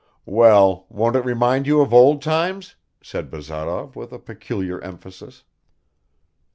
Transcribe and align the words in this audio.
"Well, 0.25 0.87
won't 0.89 1.15
it 1.15 1.23
remind 1.23 1.67
you 1.67 1.79
of 1.81 1.93
old 1.93 2.23
times?" 2.23 2.75
said 3.03 3.29
Bazarov 3.29 3.95
with 3.95 4.11
a 4.11 4.17
peculiar 4.17 4.81
emphasis. 4.83 5.43